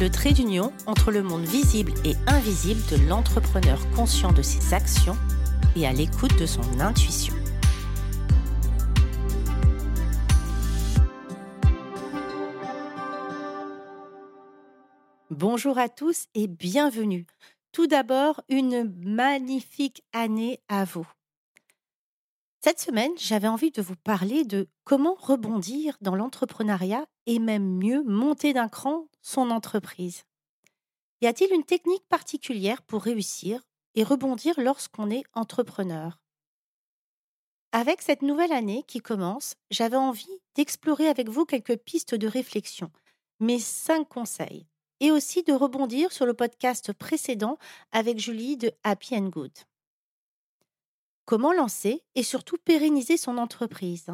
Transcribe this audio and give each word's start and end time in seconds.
le 0.00 0.10
trait 0.10 0.32
d'union 0.32 0.72
entre 0.86 1.10
le 1.10 1.24
monde 1.24 1.44
visible 1.44 1.92
et 2.04 2.14
invisible 2.28 2.80
de 2.90 3.08
l'entrepreneur 3.08 3.78
conscient 3.96 4.32
de 4.32 4.42
ses 4.42 4.72
actions 4.72 5.16
et 5.74 5.86
à 5.86 5.92
l'écoute 5.92 6.38
de 6.38 6.46
son 6.46 6.62
intuition. 6.78 7.34
Bonjour 15.30 15.78
à 15.78 15.88
tous 15.88 16.26
et 16.34 16.46
bienvenue. 16.46 17.26
Tout 17.72 17.86
d'abord, 17.86 18.40
une 18.48 18.94
magnifique 19.04 20.04
année 20.12 20.60
à 20.68 20.84
vous. 20.84 21.06
Cette 22.60 22.80
semaine, 22.80 23.12
j'avais 23.16 23.46
envie 23.46 23.70
de 23.70 23.82
vous 23.82 23.94
parler 23.96 24.44
de 24.44 24.68
comment 24.84 25.14
rebondir 25.18 25.96
dans 26.00 26.16
l'entrepreneuriat 26.16 27.06
et 27.26 27.38
même 27.38 27.78
mieux 27.78 28.02
monter 28.04 28.52
d'un 28.52 28.68
cran 28.68 29.06
son 29.28 29.50
entreprise. 29.50 30.24
Y 31.20 31.26
a-t-il 31.26 31.52
une 31.52 31.64
technique 31.64 32.08
particulière 32.08 32.80
pour 32.80 33.02
réussir 33.02 33.60
et 33.94 34.02
rebondir 34.02 34.58
lorsqu'on 34.58 35.10
est 35.10 35.24
entrepreneur? 35.34 36.18
Avec 37.72 38.00
cette 38.00 38.22
nouvelle 38.22 38.52
année 38.52 38.84
qui 38.88 39.00
commence, 39.00 39.54
j'avais 39.70 39.98
envie 39.98 40.40
d'explorer 40.54 41.08
avec 41.08 41.28
vous 41.28 41.44
quelques 41.44 41.76
pistes 41.76 42.14
de 42.14 42.26
réflexion, 42.26 42.90
mes 43.38 43.58
cinq 43.58 44.08
conseils, 44.08 44.66
et 45.00 45.10
aussi 45.10 45.42
de 45.42 45.52
rebondir 45.52 46.10
sur 46.10 46.24
le 46.24 46.32
podcast 46.32 46.94
précédent 46.94 47.58
avec 47.92 48.18
Julie 48.18 48.56
de 48.56 48.72
Happy 48.82 49.14
and 49.14 49.28
Good. 49.28 49.52
Comment 51.26 51.52
lancer 51.52 52.02
et 52.14 52.22
surtout 52.22 52.56
pérenniser 52.56 53.18
son 53.18 53.36
entreprise? 53.36 54.06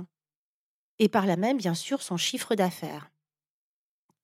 Et 0.98 1.08
par 1.08 1.24
là 1.24 1.36
même, 1.36 1.58
bien 1.58 1.74
sûr, 1.74 2.02
son 2.02 2.16
chiffre 2.16 2.56
d'affaires. 2.56 3.13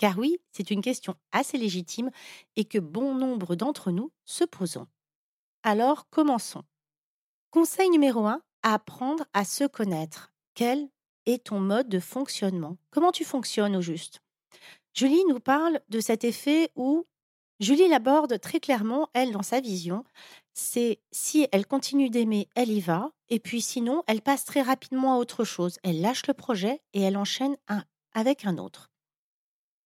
Car 0.01 0.19
oui, 0.19 0.39
c'est 0.51 0.71
une 0.71 0.81
question 0.81 1.15
assez 1.31 1.59
légitime 1.59 2.11
et 2.57 2.65
que 2.65 2.79
bon 2.79 3.15
nombre 3.15 3.55
d'entre 3.55 3.91
nous 3.91 4.11
se 4.25 4.45
posons. 4.45 4.87
Alors, 5.63 6.09
commençons. 6.09 6.65
Conseil 7.51 7.91
numéro 7.91 8.25
1, 8.25 8.41
apprendre 8.63 9.27
à 9.35 9.45
se 9.45 9.65
connaître. 9.65 10.33
Quel 10.55 10.89
est 11.27 11.45
ton 11.45 11.61
mode 11.61 11.91
de 11.91 12.01
fonctionnement? 12.01 12.79
Comment 12.91 13.13
tu 13.13 13.27
fonctionnes 13.27 13.77
au 13.77 13.83
juste? 13.83 14.23
Julie 14.95 15.23
nous 15.29 15.39
parle 15.39 15.83
de 15.91 16.01
cet 16.01 16.25
effet 16.25 16.71
où 16.77 17.05
Julie 17.59 17.89
l'aborde 17.89 18.41
très 18.41 18.59
clairement, 18.59 19.11
elle, 19.13 19.33
dans 19.33 19.43
sa 19.43 19.61
vision, 19.61 20.05
c'est 20.55 21.03
si 21.13 21.47
elle 21.53 21.67
continue 21.67 22.09
d'aimer, 22.09 22.49
elle 22.55 22.71
y 22.71 22.81
va, 22.81 23.13
et 23.29 23.39
puis 23.39 23.61
sinon, 23.61 24.03
elle 24.07 24.23
passe 24.23 24.47
très 24.47 24.63
rapidement 24.63 25.13
à 25.13 25.19
autre 25.19 25.45
chose. 25.45 25.77
Elle 25.83 26.01
lâche 26.01 26.27
le 26.27 26.33
projet 26.33 26.81
et 26.95 27.03
elle 27.03 27.19
enchaîne 27.19 27.59
un 27.69 27.85
avec 28.15 28.47
un 28.47 28.57
autre. 28.57 28.90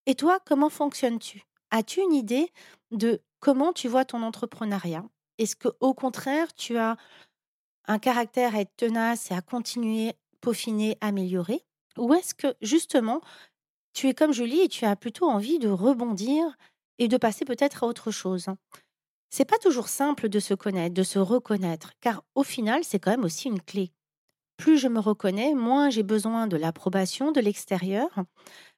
Et 0.07 0.15
toi, 0.15 0.39
comment 0.45 0.71
fonctionnes-tu? 0.71 1.45
As-tu 1.71 2.01
une 2.01 2.13
idée 2.13 2.51
de 2.91 3.21
comment 3.41 3.73
tu 3.73 3.89
vois 3.89 4.05
ton 4.05 4.23
entrepreneuriat? 4.23 5.05
Est-ce 5.39 5.57
que 5.57 5.69
au 5.81 5.95
contraire, 5.95 6.53
tu 6.55 6.77
as 6.77 6.97
un 7.87 7.99
caractère 7.99 8.55
à 8.55 8.61
être 8.61 8.77
tenace 8.77 9.31
et 9.31 9.35
à 9.35 9.43
continuer, 9.43 10.15
peaufiner, 10.41 10.97
améliorer? 11.01 11.65
Ou 11.99 12.15
est-ce 12.15 12.35
que 12.35 12.55
justement, 12.61 13.21
tu 13.95 14.09
es 14.09 14.15
comme 14.15 14.33
Julie 14.33 14.61
et 14.63 14.69
tu 14.69 14.85
as 14.85 14.97
plutôt 14.97 15.29
envie 15.29 15.59
de 15.59 15.69
rebondir 15.69 16.57
et 16.99 17.09
de 17.09 17.17
passer 17.17 17.45
peut-être 17.45 17.85
à 17.85 17.87
autre 17.87 18.11
chose? 18.11 18.49
C'est 19.31 19.45
pas 19.45 19.59
toujours 19.59 19.89
simple 19.89 20.29
de 20.29 20.41
se 20.41 20.55
connaître, 20.55 20.95
de 20.95 21.03
se 21.03 21.19
reconnaître, 21.19 21.93
car 22.01 22.25
au 22.35 22.45
final, 22.45 22.85
c'est 22.85 23.01
quand 23.01 23.11
même 23.11 23.25
aussi 23.25 23.49
une 23.49 23.61
clé. 23.63 23.93
Plus 24.57 24.79
je 24.79 24.89
me 24.89 25.01
reconnais, 25.01 25.55
moins 25.55 25.91
j'ai 25.91 26.05
besoin 26.05 26.47
de 26.49 26.57
l'approbation 26.57 27.33
de 27.33 27.41
l'extérieur. 27.41 28.11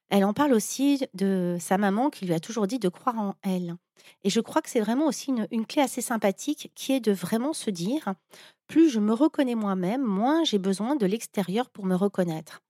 Elle 0.09 0.23
en 0.23 0.33
parle 0.33 0.53
aussi 0.53 1.03
de 1.13 1.57
sa 1.59 1.77
maman 1.77 2.09
qui 2.09 2.25
lui 2.25 2.33
a 2.33 2.39
toujours 2.39 2.67
dit 2.67 2.79
de 2.79 2.89
croire 2.89 3.19
en 3.19 3.35
elle. 3.41 3.75
Et 4.23 4.29
je 4.29 4.39
crois 4.39 4.61
que 4.61 4.69
c'est 4.69 4.79
vraiment 4.79 5.07
aussi 5.07 5.33
une, 5.51 5.65
clé 5.65 5.81
assez 5.81 6.01
sympathique 6.01 6.71
qui 6.75 6.93
est 6.93 6.99
de 6.99 7.11
vraiment 7.11 7.53
se 7.53 7.69
dire, 7.69 8.13
plus 8.67 8.89
je 8.89 8.99
me 8.99 9.13
reconnais 9.13 9.55
moi-même, 9.55 10.03
moins 10.03 10.43
j'ai 10.43 10.59
besoin 10.59 10.95
de 10.95 11.05
l'extérieur 11.05 11.69
pour 11.69 11.85
me 11.85 11.95
reconnaître. 11.95 12.61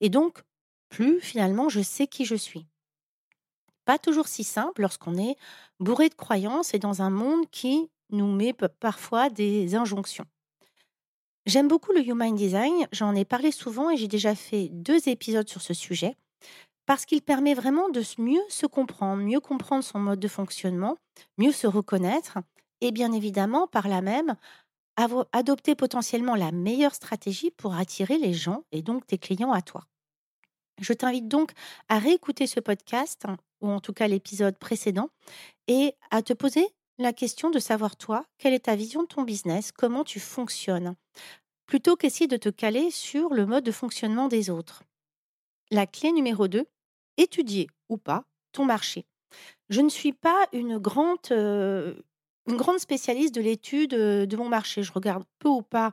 Et 0.00 0.10
donc, 0.10 0.42
plus 0.88 1.20
finalement 1.20 1.68
je 1.68 1.80
sais 1.80 2.06
qui 2.06 2.24
je 2.24 2.36
suis 2.36 2.66
pas 3.86 3.98
toujours 3.98 4.28
si 4.28 4.44
simple 4.44 4.82
lorsqu'on 4.82 5.16
est 5.16 5.36
bourré 5.80 6.10
de 6.10 6.14
croyances 6.14 6.74
et 6.74 6.78
dans 6.78 7.00
un 7.00 7.08
monde 7.08 7.48
qui 7.50 7.88
nous 8.10 8.30
met 8.30 8.52
parfois 8.52 9.30
des 9.30 9.74
injonctions. 9.74 10.26
J'aime 11.46 11.68
beaucoup 11.68 11.92
le 11.92 12.06
Human 12.06 12.34
Design, 12.34 12.88
j'en 12.92 13.14
ai 13.14 13.24
parlé 13.24 13.52
souvent 13.52 13.88
et 13.88 13.96
j'ai 13.96 14.08
déjà 14.08 14.34
fait 14.34 14.68
deux 14.72 15.08
épisodes 15.08 15.48
sur 15.48 15.62
ce 15.62 15.72
sujet, 15.72 16.16
parce 16.86 17.04
qu'il 17.04 17.22
permet 17.22 17.54
vraiment 17.54 17.88
de 17.88 18.02
mieux 18.18 18.42
se 18.48 18.66
comprendre, 18.66 19.22
mieux 19.22 19.40
comprendre 19.40 19.84
son 19.84 19.98
mode 19.98 20.20
de 20.20 20.28
fonctionnement, 20.28 20.96
mieux 21.36 21.52
se 21.52 21.66
reconnaître 21.66 22.38
et 22.80 22.92
bien 22.92 23.12
évidemment 23.12 23.66
par 23.66 23.88
là 23.88 24.00
même 24.00 24.36
adopter 25.32 25.74
potentiellement 25.74 26.36
la 26.36 26.52
meilleure 26.52 26.94
stratégie 26.94 27.50
pour 27.50 27.74
attirer 27.74 28.18
les 28.18 28.32
gens 28.32 28.64
et 28.72 28.82
donc 28.82 29.06
tes 29.06 29.18
clients 29.18 29.52
à 29.52 29.60
toi. 29.60 29.84
Je 30.80 30.92
t'invite 30.92 31.28
donc 31.28 31.52
à 31.88 31.98
réécouter 31.98 32.46
ce 32.46 32.60
podcast, 32.60 33.24
ou 33.60 33.68
en 33.68 33.80
tout 33.80 33.92
cas 33.92 34.08
l'épisode 34.08 34.58
précédent, 34.58 35.10
et 35.68 35.94
à 36.10 36.22
te 36.22 36.32
poser 36.32 36.66
la 36.98 37.12
question 37.12 37.50
de 37.50 37.58
savoir 37.58 37.96
toi, 37.96 38.24
quelle 38.38 38.54
est 38.54 38.66
ta 38.66 38.76
vision 38.76 39.02
de 39.02 39.08
ton 39.08 39.22
business, 39.22 39.72
comment 39.72 40.04
tu 40.04 40.20
fonctionnes, 40.20 40.94
plutôt 41.66 41.96
qu'essayer 41.96 42.26
de 42.26 42.36
te 42.36 42.48
caler 42.48 42.90
sur 42.90 43.34
le 43.34 43.44
mode 43.44 43.64
de 43.64 43.72
fonctionnement 43.72 44.28
des 44.28 44.48
autres. 44.50 44.82
La 45.70 45.86
clé 45.86 46.12
numéro 46.12 46.48
2, 46.48 46.66
étudier 47.16 47.68
ou 47.88 47.96
pas 47.96 48.24
ton 48.52 48.64
marché. 48.64 49.06
Je 49.68 49.80
ne 49.80 49.88
suis 49.88 50.12
pas 50.12 50.46
une 50.52 50.78
grande, 50.78 51.18
spécialiste 52.78 53.34
de 53.34 53.40
l'étude 53.40 53.90
de 53.90 54.36
mon 54.36 54.48
marché. 54.48 54.82
Je 54.82 54.92
regarde 54.92 55.24
peu 55.38 55.48
ou 55.48 55.62
pas 55.62 55.92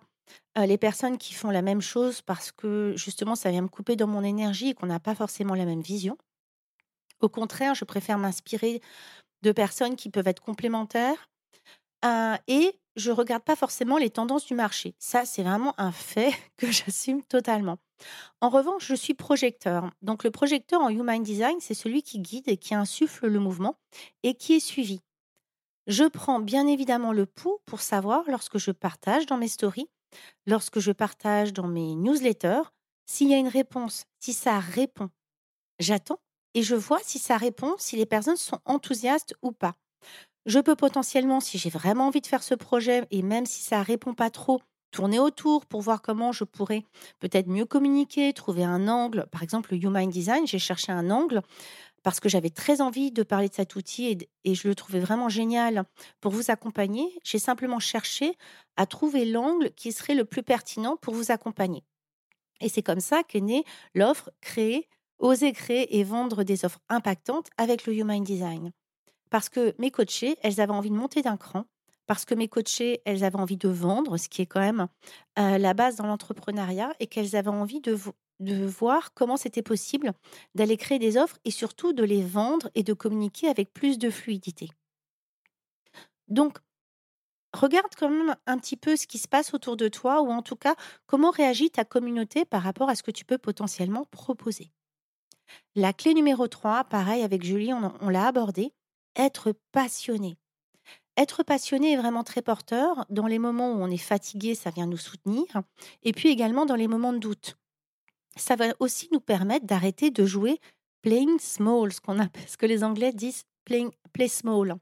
les 0.55 0.77
personnes 0.77 1.17
qui 1.17 1.33
font 1.33 1.49
la 1.49 1.61
même 1.61 1.81
chose 1.81 2.21
parce 2.21 2.51
que 2.51 2.93
justement 2.95 3.35
ça 3.35 3.51
vient 3.51 3.63
me 3.63 3.67
couper 3.67 3.95
dans 3.95 4.07
mon 4.07 4.23
énergie 4.23 4.69
et 4.69 4.73
qu'on 4.73 4.85
n'a 4.87 4.99
pas 4.99 5.15
forcément 5.15 5.55
la 5.55 5.65
même 5.65 5.81
vision. 5.81 6.17
Au 7.19 7.29
contraire, 7.29 7.75
je 7.75 7.85
préfère 7.85 8.17
m'inspirer 8.17 8.81
de 9.41 9.51
personnes 9.51 9.95
qui 9.95 10.09
peuvent 10.09 10.27
être 10.27 10.41
complémentaires, 10.41 11.29
et 12.47 12.79
je 12.95 13.11
regarde 13.11 13.43
pas 13.43 13.55
forcément 13.55 13.97
les 13.97 14.09
tendances 14.09 14.45
du 14.45 14.55
marché. 14.55 14.95
Ça, 14.99 15.25
c'est 15.25 15.43
vraiment 15.43 15.73
un 15.79 15.91
fait 15.91 16.33
que 16.57 16.71
j'assume 16.71 17.23
totalement. 17.23 17.77
En 18.41 18.49
revanche, 18.49 18.87
je 18.87 18.95
suis 18.95 19.13
projecteur. 19.13 19.91
Donc 20.01 20.23
le 20.23 20.31
projecteur 20.31 20.81
en 20.81 20.89
Human 20.89 21.23
Design, 21.23 21.57
c'est 21.59 21.73
celui 21.73 22.03
qui 22.03 22.19
guide 22.19 22.49
et 22.49 22.57
qui 22.57 22.75
insuffle 22.75 23.27
le 23.27 23.39
mouvement 23.39 23.77
et 24.23 24.35
qui 24.35 24.53
est 24.55 24.59
suivi. 24.59 25.01
Je 25.87 26.05
prends 26.05 26.39
bien 26.39 26.67
évidemment 26.67 27.13
le 27.13 27.25
pouls 27.25 27.59
pour 27.65 27.81
savoir 27.81 28.23
lorsque 28.29 28.57
je 28.57 28.71
partage 28.71 29.25
dans 29.25 29.37
mes 29.37 29.47
stories 29.47 29.89
lorsque 30.47 30.79
je 30.79 30.91
partage 30.91 31.53
dans 31.53 31.67
mes 31.67 31.95
newsletters, 31.95 32.63
s'il 33.05 33.29
y 33.29 33.33
a 33.35 33.37
une 33.37 33.47
réponse, 33.49 34.05
si 34.19 34.33
ça 34.33 34.59
répond, 34.59 35.09
j'attends 35.79 36.19
et 36.55 36.63
je 36.63 36.75
vois 36.75 36.99
si 37.03 37.19
ça 37.19 37.37
répond, 37.37 37.75
si 37.79 37.95
les 37.97 38.05
personnes 38.07 38.37
sont 38.37 38.59
enthousiastes 38.65 39.35
ou 39.43 39.51
pas. 39.53 39.75
Je 40.45 40.59
peux 40.59 40.75
potentiellement, 40.75 41.39
si 41.39 41.57
j'ai 41.57 41.69
vraiment 41.69 42.07
envie 42.07 42.21
de 42.21 42.27
faire 42.27 42.43
ce 42.43 42.55
projet, 42.55 43.05
et 43.11 43.21
même 43.21 43.45
si 43.45 43.63
ça 43.63 43.81
répond 43.81 44.13
pas 44.13 44.29
trop, 44.29 44.61
tourner 44.91 45.19
autour 45.19 45.65
pour 45.65 45.81
voir 45.81 46.01
comment 46.01 46.31
je 46.31 46.43
pourrais 46.43 46.83
peut-être 47.19 47.47
mieux 47.47 47.65
communiquer, 47.65 48.31
trouver 48.31 48.63
un 48.63 48.87
angle. 48.87 49.25
Par 49.31 49.43
exemple, 49.43 49.73
le 49.73 49.83
Human 49.83 50.09
Design, 50.09 50.47
j'ai 50.47 50.59
cherché 50.59 50.91
un 50.91 51.09
angle 51.09 51.41
parce 52.03 52.19
que 52.19 52.29
j'avais 52.29 52.49
très 52.49 52.81
envie 52.81 53.11
de 53.11 53.23
parler 53.23 53.49
de 53.49 53.53
cet 53.53 53.75
outil 53.75 54.17
et, 54.43 54.55
je 54.55 54.67
le 54.67 54.75
trouvais 54.75 54.99
vraiment 54.99 55.29
génial 55.29 55.85
pour 56.21 56.31
vous 56.31 56.51
accompagner. 56.51 57.17
J'ai 57.23 57.39
simplement 57.39 57.79
cherché 57.79 58.37
à 58.75 58.85
trouver 58.85 59.25
l'angle 59.25 59.71
qui 59.71 59.91
serait 59.91 60.15
le 60.15 60.25
plus 60.25 60.43
pertinent 60.43 60.97
pour 60.97 61.13
vous 61.13 61.31
accompagner. 61.31 61.83
Et 62.61 62.69
c'est 62.69 62.83
comme 62.83 62.99
ça 62.99 63.23
qu'est 63.23 63.41
née 63.41 63.63
l'offre 63.95 64.29
créer, 64.41 64.89
oser 65.17 65.53
créer 65.53 65.97
et 65.97 66.03
vendre 66.03 66.43
des 66.43 66.65
offres 66.65 66.79
impactantes 66.89 67.49
avec 67.57 67.85
le 67.87 67.95
Human 67.95 68.23
Design. 68.23 68.71
Parce 69.33 69.49
que 69.49 69.73
mes 69.79 69.89
coachés, 69.89 70.37
elles 70.43 70.61
avaient 70.61 70.73
envie 70.73 70.91
de 70.91 70.95
monter 70.95 71.23
d'un 71.23 71.37
cran, 71.37 71.65
parce 72.05 72.23
que 72.23 72.35
mes 72.35 72.47
coachés, 72.47 73.01
elles 73.03 73.23
avaient 73.23 73.39
envie 73.39 73.57
de 73.57 73.67
vendre, 73.67 74.17
ce 74.17 74.29
qui 74.29 74.43
est 74.43 74.45
quand 74.45 74.59
même 74.59 74.87
euh, 75.39 75.57
la 75.57 75.73
base 75.73 75.95
dans 75.95 76.05
l'entrepreneuriat, 76.05 76.93
et 76.99 77.07
qu'elles 77.07 77.35
avaient 77.35 77.49
envie 77.49 77.81
de, 77.81 77.97
de 78.41 78.63
voir 78.63 79.11
comment 79.15 79.35
c'était 79.35 79.63
possible 79.63 80.13
d'aller 80.53 80.77
créer 80.77 80.99
des 80.99 81.17
offres 81.17 81.39
et 81.45 81.49
surtout 81.49 81.93
de 81.93 82.03
les 82.03 82.21
vendre 82.21 82.69
et 82.75 82.83
de 82.83 82.93
communiquer 82.93 83.47
avec 83.47 83.73
plus 83.73 83.97
de 83.97 84.11
fluidité. 84.11 84.69
Donc, 86.27 86.59
regarde 87.55 87.95
quand 87.97 88.09
même 88.09 88.35
un 88.45 88.59
petit 88.59 88.77
peu 88.77 88.95
ce 88.95 89.07
qui 89.07 89.17
se 89.17 89.27
passe 89.27 89.55
autour 89.55 89.77
de 89.77 89.87
toi 89.87 90.21
ou 90.21 90.29
en 90.29 90.43
tout 90.43 90.57
cas, 90.57 90.75
comment 91.07 91.31
réagit 91.31 91.71
ta 91.71 91.85
communauté 91.85 92.45
par 92.45 92.61
rapport 92.61 92.87
à 92.87 92.93
ce 92.93 93.01
que 93.01 93.09
tu 93.09 93.25
peux 93.25 93.39
potentiellement 93.39 94.05
proposer. 94.11 94.69
La 95.73 95.91
clé 95.91 96.13
numéro 96.13 96.47
3, 96.47 96.83
pareil 96.83 97.23
avec 97.23 97.43
Julie, 97.43 97.73
on, 97.73 97.93
on 97.99 98.09
l'a 98.09 98.27
abordé, 98.27 98.73
être 99.15 99.53
passionné. 99.71 100.37
Être 101.15 101.43
passionné 101.43 101.93
est 101.93 101.97
vraiment 101.97 102.23
très 102.23 102.41
porteur. 102.41 103.05
Dans 103.09 103.27
les 103.27 103.39
moments 103.39 103.71
où 103.71 103.81
on 103.81 103.91
est 103.91 103.97
fatigué, 103.97 104.55
ça 104.55 104.71
vient 104.71 104.87
nous 104.87 104.97
soutenir. 104.97 105.45
Et 106.01 106.11
puis 106.11 106.29
également 106.29 106.65
dans 106.65 106.75
les 106.75 106.87
moments 106.87 107.13
de 107.13 107.19
doute. 107.19 107.55
Ça 108.35 108.55
va 108.55 108.73
aussi 108.79 109.09
nous 109.11 109.19
permettre 109.19 109.65
d'arrêter 109.65 110.09
de 110.09 110.25
jouer 110.25 110.59
playing 111.03 111.37
small, 111.39 111.93
ce, 111.93 112.01
qu'on 112.01 112.17
appelle, 112.17 112.47
ce 112.47 112.57
que 112.57 112.65
les 112.65 112.83
Anglais 112.83 113.11
disent 113.13 113.43
playing, 113.65 113.91
play 114.11 114.27
small, 114.27 114.75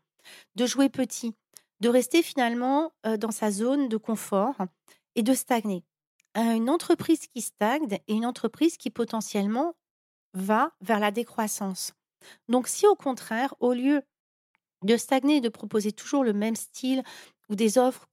de 0.56 0.66
jouer 0.66 0.88
petit, 0.88 1.33
de 1.81 1.89
rester 1.89 2.24
finalement 2.24 2.94
dans 3.19 3.31
sa 3.31 3.51
zone 3.51 3.89
de 3.89 3.98
confort 3.98 4.56
et 5.16 5.24
de 5.24 5.33
stagner. 5.33 5.83
Une 6.36 6.69
entreprise 6.69 7.28
qui 7.28 7.42
stagne 7.42 7.88
est 7.92 8.13
une 8.13 8.25
entreprise 8.25 8.78
qui 8.78 8.89
potentiellement 8.89 9.75
va 10.33 10.72
vers 10.80 11.00
la 11.00 11.12
décroissance. 11.12 11.94
Donc 12.48 12.68
si 12.68 12.88
au 12.88 12.95
contraire, 12.95 13.54
au 13.60 13.74
lieu 13.74 14.01
de 14.83 14.98
stagner 14.98 15.38
et 15.38 15.42
de 15.42 15.50
proposer 15.50 15.92
toujours 15.92 16.24
le 16.24 16.33
même 16.33 16.56
style 16.56 17.04
ou 17.50 17.56
des 17.56 17.78
offres, 17.78 18.07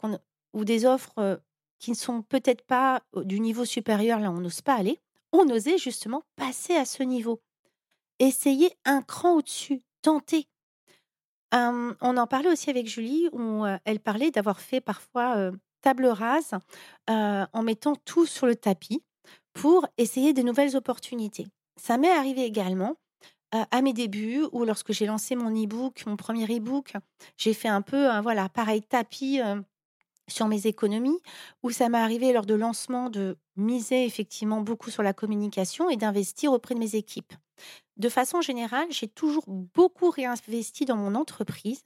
ou 0.53 0.65
des 0.65 0.85
offres 0.85 1.41
qui 1.79 1.91
ne 1.91 1.97
sont 1.97 2.23
peut-être 2.23 2.63
pas 2.63 3.03
du 3.17 3.41
niveau 3.41 3.65
supérieur, 3.65 4.21
là 4.21 4.31
on 4.31 4.41
n'ose 4.41 4.61
pas 4.61 4.75
aller, 4.75 5.01
on 5.33 5.49
osait 5.49 5.79
justement 5.79 6.23
passer 6.37 6.75
à 6.75 6.85
ce 6.85 7.03
niveau. 7.03 7.41
Essayer 8.19 8.73
un 8.85 9.03
cran 9.03 9.35
au-dessus, 9.35 9.83
tenter. 10.03 10.49
on 11.53 11.95
en 12.01 12.27
parlait 12.27 12.51
aussi 12.51 12.69
avec 12.71 12.87
Julie, 12.87 13.29
où 13.33 13.65
elle 13.85 14.01
parlait 14.01 14.31
d'avoir 14.31 14.61
fait 14.61 14.81
parfois 14.81 15.51
table 15.81 16.07
rase 16.07 16.53
en 17.07 17.63
mettant 17.63 17.95
tout 17.95 18.27
sur 18.27 18.47
le 18.47 18.57
tapis 18.57 19.03
pour 19.53 19.87
essayer 19.97 20.33
de 20.33 20.43
nouvelles 20.43 20.77
opportunités. 20.77 21.47
Ça 21.77 21.97
m'est 21.97 22.11
arrivé 22.11 22.45
également 22.45 22.97
à 23.53 23.83
mes 23.83 23.93
débuts 23.93 24.45
ou 24.53 24.65
lorsque 24.65 24.93
j'ai 24.93 25.07
lancé 25.07 25.35
mon 25.37 25.51
e-book, 25.51 26.05
mon 26.07 26.17
premier 26.17 26.45
e-book, 26.45 26.93
j'ai 27.37 27.55
fait 27.55 27.69
un 27.69 27.83
peu, 27.83 28.09
voilà, 28.21 28.49
pareil, 28.49 28.83
tapis 28.83 29.41
sur 30.29 30.47
mes 30.47 30.67
économies, 30.67 31.19
où 31.63 31.71
ça 31.71 31.89
m'est 31.89 31.99
arrivé 31.99 32.33
lors 32.33 32.45
de 32.45 32.55
lancement 32.55 33.09
de 33.09 33.39
miser 33.57 34.05
effectivement 34.05 34.61
beaucoup 34.61 34.91
sur 34.91 35.03
la 35.03 35.15
communication 35.15 35.89
et 35.89 35.97
d'investir 35.97 36.53
auprès 36.53 36.75
de 36.75 36.81
mes 36.81 36.97
équipes. 36.97 37.33
De 37.97 38.09
façon 38.09 38.41
générale, 38.43 38.89
j'ai 38.91 39.09
toujours 39.09 39.45
beaucoup 39.49 40.11
réinvesti 40.11 40.85
dans 40.85 40.97
mon 40.97 41.15
entreprise, 41.15 41.83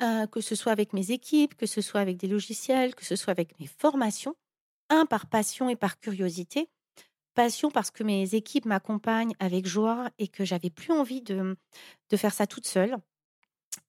que 0.00 0.40
ce 0.40 0.54
soit 0.54 0.72
avec 0.72 0.92
mes 0.92 1.10
équipes, 1.10 1.54
que 1.56 1.66
ce 1.66 1.80
soit 1.80 2.00
avec 2.00 2.16
des 2.16 2.28
logiciels, 2.28 2.94
que 2.94 3.04
ce 3.04 3.16
soit 3.16 3.32
avec 3.32 3.58
mes 3.60 3.66
formations, 3.66 4.34
un 4.90 5.06
par 5.06 5.26
passion 5.28 5.68
et 5.68 5.76
par 5.76 5.98
curiosité, 6.00 6.70
Passion 7.34 7.70
parce 7.70 7.90
que 7.90 8.02
mes 8.02 8.34
équipes 8.34 8.64
m'accompagnent 8.64 9.34
avec 9.38 9.66
joie 9.66 10.10
et 10.18 10.28
que 10.28 10.44
j'avais 10.44 10.70
plus 10.70 10.92
envie 10.92 11.22
de, 11.22 11.56
de 12.10 12.16
faire 12.16 12.32
ça 12.32 12.46
toute 12.46 12.66
seule. 12.66 12.96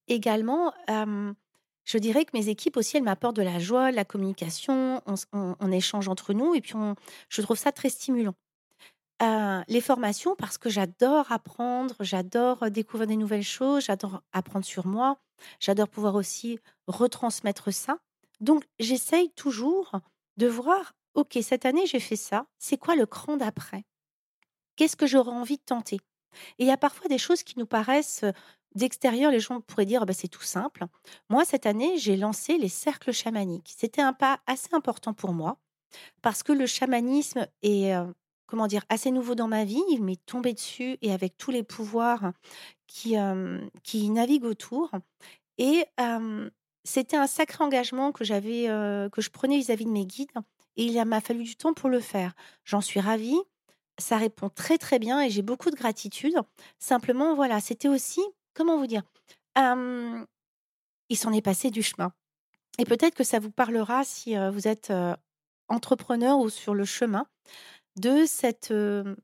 Également, 0.08 0.74
je 0.88 1.98
dirais 1.98 2.26
que 2.26 2.32
mes 2.34 2.50
équipes 2.50 2.78
aussi, 2.78 2.98
elles 2.98 3.04
m'apportent 3.04 3.36
de 3.36 3.42
la 3.42 3.60
joie, 3.60 3.92
de 3.92 3.96
la 3.96 4.06
communication, 4.06 5.02
on, 5.34 5.72
échange 5.72 6.08
entre 6.08 6.34
nous 6.34 6.54
et 6.56 6.62
puis 6.62 6.74
je 7.30 7.42
trouve 7.42 7.58
ça 7.58 7.72
très 7.72 7.90
stimulant. 7.90 8.36
les 9.22 9.82
formations, 9.82 10.36
parce 10.36 10.58
que 10.58 10.70
j'adore 10.70 11.32
apprendre, 11.32 11.96
j'adore 12.02 12.70
découvrir 12.70 13.08
des 13.08 13.18
nouvelles 13.18 13.44
choses, 13.44 13.86
j'adore 13.86 14.22
apprendre 14.34 14.66
sur 14.66 14.86
moi, 14.86 15.18
j'adore 15.60 15.88
pouvoir 15.88 16.16
aussi 16.16 16.60
retransmettre 16.88 17.74
ça. 17.74 17.98
Donc, 18.40 18.66
j'essaye 18.80 19.30
toujours 19.32 19.92
de 20.38 20.48
voir 20.48 20.94
OK, 21.14 21.38
cette 21.42 21.66
année, 21.66 21.86
j'ai 21.86 22.00
fait 22.00 22.16
ça. 22.16 22.46
C'est 22.58 22.78
quoi 22.78 22.96
le 22.96 23.06
cran 23.06 23.38
d'après? 23.38 23.84
Qu'est-ce 24.76 24.96
que 24.96 25.08
j'aurais 25.08 25.32
envie 25.32 25.58
de 25.58 25.64
tenter? 25.64 26.00
Et 26.58 26.64
il 26.64 26.68
y 26.68 26.72
a 26.72 26.78
parfois 26.78 27.08
des 27.10 27.18
choses 27.18 27.44
qui 27.44 27.60
nous 27.60 27.66
paraissent 27.66 28.24
d'extérieur, 28.74 29.32
les 29.32 29.42
gens 29.42 29.60
pourraient 29.60 29.86
dire 29.86 30.06
bah, 30.06 30.14
c'est 30.14 30.30
tout 30.30 30.44
simple. 30.44 30.86
Moi, 31.30 31.44
cette 31.44 31.66
année, 31.66 31.98
j'ai 31.98 32.16
lancé 32.16 32.58
les 32.58 32.70
cercles 32.70 33.12
chamaniques. 33.12 33.74
C'était 33.78 34.02
un 34.02 34.14
pas 34.14 34.40
assez 34.48 34.70
important 34.72 35.14
pour 35.14 35.34
moi 35.34 35.58
parce 36.22 36.42
que 36.42 36.54
le 36.54 36.66
chamanisme 36.66 37.48
est 37.64 37.94
comment 38.46 38.68
dire 38.68 38.86
assez 38.88 39.12
nouveau 39.12 39.36
dans 39.36 39.50
ma 39.50 39.66
vie. 39.66 39.84
Il 39.90 40.02
m'est 40.04 40.26
tombé 40.26 40.54
dessus 40.54 40.98
et 41.02 41.12
avec 41.12 41.38
tous 41.38 41.52
les 41.52 41.64
pouvoirs 41.64 42.32
qui, 42.88 43.16
qui 43.84 44.10
naviguent 44.10 44.46
autour. 44.46 44.92
Et 45.58 45.86
c'était 46.86 47.18
un 47.18 47.28
sacré 47.28 47.64
engagement 47.64 48.14
que 48.14 48.24
j'avais, 48.24 48.68
que 49.12 49.22
je 49.22 49.30
prenais 49.30 49.58
vis-à-vis 49.58 49.86
de 49.86 49.92
mes 49.92 50.06
guides 50.06 50.32
et 50.82 50.86
il 50.86 51.06
m'a 51.06 51.22
fallu 51.22 51.44
du 51.44 51.56
temps 51.56 51.74
pour 51.76 51.90
le 51.90 52.00
faire. 52.00 52.34
J'en 52.66 52.82
suis 52.82 53.00
ravie. 53.00 53.40
Ça 54.00 54.18
répond 54.18 54.50
très 54.50 54.80
très 54.80 54.98
bien 54.98 55.22
et 55.22 55.30
j'ai 55.30 55.44
beaucoup 55.44 55.70
de 55.70 55.76
gratitude. 55.76 56.34
Simplement, 56.80 57.36
voilà, 57.36 57.60
c'était 57.60 57.88
aussi, 57.88 58.22
comment 58.56 58.78
vous 58.80 58.88
dire, 58.88 59.04
il 59.56 61.18
s'en 61.18 61.34
est 61.34 61.44
passé 61.44 61.70
du 61.70 61.84
chemin. 61.84 62.14
Et 62.80 62.86
peut-être 62.86 63.14
que 63.14 63.24
ça 63.24 63.38
vous 63.38 63.52
parlera 63.52 64.04
si 64.04 64.36
vous 64.52 64.68
êtes 64.68 64.92
entrepreneur 65.68 66.40
ou 66.40 66.50
sur 66.50 66.74
le 66.74 66.86
chemin 66.86 67.28
de, 67.96 68.26
cette, 68.26 68.72
de 68.72 69.16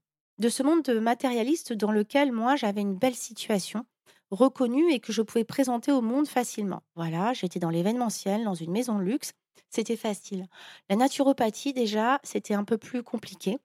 ce 0.50 0.62
monde 0.62 0.88
matérialiste 1.02 1.74
dans 1.74 1.92
lequel 1.92 2.32
moi 2.32 2.56
j'avais 2.56 2.82
une 2.82 2.96
belle 2.96 3.16
situation 3.16 3.84
reconnue 4.30 4.92
et 4.92 5.00
que 5.00 5.12
je 5.12 5.24
pouvais 5.24 5.46
présenter 5.46 5.92
au 5.92 6.02
monde 6.02 6.28
facilement. 6.28 6.84
Voilà, 6.96 7.34
j'étais 7.34 7.60
dans 7.60 7.72
l'événementiel, 7.72 8.44
dans 8.44 8.54
une 8.54 8.72
maison 8.72 9.00
de 9.00 9.04
luxe 9.04 9.32
c'était 9.70 9.98
facile. 9.98 10.48
La 10.90 10.96
naturopathie, 10.96 11.74
déjà, 11.74 12.20
c'était 12.24 12.54
un 12.54 12.64
peu 12.64 12.78
plus 12.78 13.04
compliqué. 13.04 13.58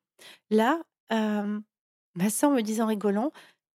Là, 0.51 0.81
ma 1.11 2.31
soeur 2.31 2.51
me 2.51 2.63
disant 2.63 2.87
rigolant, 2.87 3.33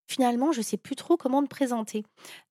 finalement, 0.08 0.52
je 0.52 0.60
ne 0.60 0.64
sais 0.64 0.78
plus 0.78 0.96
trop 0.96 1.18
comment 1.18 1.42
me 1.42 1.48
présenter. 1.48 2.04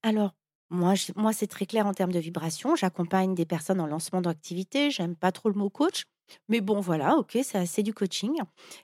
Alors, 0.02 0.34
moi, 0.70 0.94
moi 1.14 1.32
c'est 1.32 1.46
très 1.46 1.66
clair 1.66 1.86
en 1.86 1.94
termes 1.94 2.12
de 2.12 2.18
vibration. 2.18 2.76
J'accompagne 2.76 3.34
des 3.34 3.46
personnes 3.46 3.80
en 3.80 3.86
lancement 3.86 4.20
d'activité. 4.20 4.90
J'aime 4.90 5.16
pas 5.16 5.32
trop 5.32 5.48
le 5.48 5.54
mot 5.54 5.70
coach. 5.70 6.04
Mais 6.48 6.60
bon, 6.60 6.80
voilà, 6.80 7.16
ok, 7.16 7.38
c'est 7.42 7.82
du 7.84 7.94
coaching. 7.94 8.40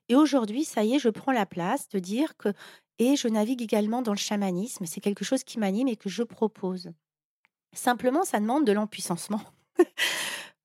Et 0.09 0.15
aujourd'hui, 0.15 0.65
ça 0.65 0.85
y 0.85 0.95
est, 0.95 0.99
je 1.01 1.09
prends 1.09 1.33
la 1.33 1.45
place 1.47 1.89
de 1.89 1.99
dire 1.99 2.37
que, 2.37 2.51
et 2.99 3.17
je 3.17 3.27
navigue 3.27 3.62
également 3.62 4.01
dans 4.01 4.12
le 4.12 4.19
chamanisme. 4.19 4.87
C'est 4.87 5.01
quelque 5.01 5.25
chose 5.25 5.43
qui 5.43 5.59
m'anime 5.59 5.89
et 5.89 5.97
que 5.97 6.09
je 6.09 6.23
propose. 6.23 6.93
Simplement, 7.75 8.25
ça 8.25 8.39
demande 8.41 8.67
de 8.67 8.73
l'empuissancement. 8.73 9.41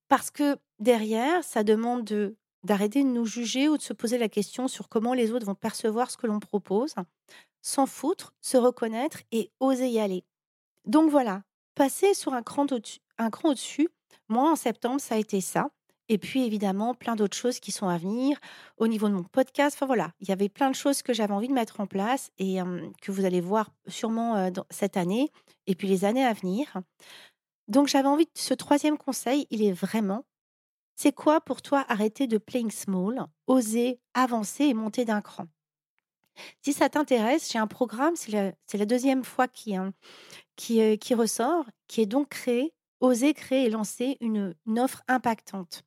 Parce 0.08 0.32
que 0.32 0.58
derrière, 0.80 1.44
ça 1.44 1.64
demande 1.64 2.04
de 2.04 2.36
d'arrêter 2.64 3.04
de 3.04 3.08
nous 3.08 3.26
juger 3.26 3.70
ou 3.70 3.78
de 3.78 3.82
se 3.82 3.94
poser 3.94 4.18
la 4.18 4.30
question 4.30 4.68
sur 4.68 4.90
comment 4.90 5.14
les 5.14 5.32
autres 5.32 5.46
vont 5.46 5.56
percevoir 5.56 6.12
ce 6.12 6.18
que 6.18 6.28
l'on 6.28 6.40
propose, 6.40 6.96
s'en 7.62 7.86
foutre, 7.86 8.34
se 8.42 8.58
reconnaître 8.58 9.20
et 9.32 9.52
oser 9.60 9.88
y 9.90 10.00
aller. 10.00 10.26
Donc 10.86 11.10
voilà, 11.10 11.44
passer 11.76 12.14
sur 12.14 12.34
un 12.34 12.44
cran 12.44 12.66
au-dessus. 12.70 13.00
Un 13.18 13.30
cran 13.30 13.50
au-dessus. 13.50 13.90
Moi, 14.28 14.52
en 14.52 14.56
septembre, 14.56 15.00
ça 15.00 15.16
a 15.16 15.18
été 15.18 15.40
ça. 15.40 15.70
Et 16.10 16.18
puis, 16.18 16.46
évidemment, 16.46 16.94
plein 16.94 17.16
d'autres 17.16 17.36
choses 17.36 17.60
qui 17.60 17.72
sont 17.72 17.88
à 17.88 17.98
venir 17.98 18.38
au 18.78 18.88
niveau 18.88 19.10
de 19.10 19.14
mon 19.14 19.24
podcast. 19.24 19.76
Enfin 19.76 19.86
voilà, 19.86 20.12
il 20.22 20.30
y 20.30 20.32
avait 20.32 20.50
plein 20.50 20.70
de 20.70 20.76
choses 20.76 21.02
que 21.02 21.14
j'avais 21.14 21.34
envie 21.34 21.50
de 21.50 21.54
mettre 21.54 21.80
en 21.82 21.88
place 21.88 22.32
et 22.38 22.60
que 23.02 23.12
vous 23.12 23.26
allez 23.26 23.42
voir 23.42 23.72
sûrement 23.88 24.50
cette 24.70 24.96
année 24.98 25.32
et 25.68 25.76
puis 25.76 25.88
les 25.88 26.06
années 26.06 26.26
à 26.26 26.34
venir. 26.34 26.82
Donc 27.68 27.88
j'avais 27.88 28.08
envie 28.08 28.26
de 28.26 28.32
ce 28.34 28.54
troisième 28.54 28.98
conseil, 28.98 29.48
il 29.50 29.64
est 29.64 29.72
vraiment, 29.72 30.26
c'est 30.96 31.12
quoi 31.12 31.42
pour 31.42 31.62
toi 31.62 31.86
arrêter 31.90 32.28
de 32.28 32.38
playing 32.38 32.72
small, 32.72 33.28
oser 33.46 34.00
avancer 34.14 34.66
et 34.66 34.74
monter 34.74 35.06
d'un 35.06 35.22
cran? 35.22 35.48
Si 36.62 36.74
ça 36.74 36.90
t'intéresse, 36.90 37.52
j'ai 37.52 37.60
un 37.60 37.68
programme, 37.68 38.16
c'est 38.16 38.32
la, 38.32 38.86
deuxième 38.86 39.24
fois 39.24 39.48
qui, 39.48 39.76
hein, 39.76 39.94
euh, 40.72 40.96
qui, 40.96 41.14
ressort, 41.14 41.66
qui 41.88 42.02
est 42.02 42.06
donc 42.06 42.30
créé, 42.30 42.74
oser 43.00 43.34
créer 43.34 43.66
et 43.66 43.70
lancer 43.70 44.18
une, 44.22 44.56
une 44.66 44.80
offre 44.80 45.04
impactante. 45.08 45.84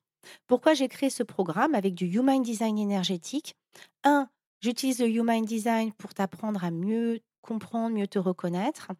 Pourquoi 0.47 0.73
j'ai 0.73 0.87
créé 0.87 1.09
ce 1.09 1.23
programme 1.23 1.75
avec 1.75 1.93
du 1.93 2.05
Human 2.05 2.41
Design 2.41 2.77
énergétique? 2.77 3.55
Un, 4.03 4.29
j'utilise 4.61 4.99
le 4.99 5.07
Human 5.07 5.43
Design 5.43 5.93
pour 5.93 6.13
t'apprendre 6.13 6.63
à 6.63 6.71
mieux 6.71 7.21
comprendre, 7.41 7.95
mieux 7.95 8.07
te 8.07 8.19
reconnaître. 8.19 8.91